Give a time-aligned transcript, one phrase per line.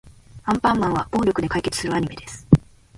[0.45, 2.47] アンパンマンは暴力で解決するアニメです。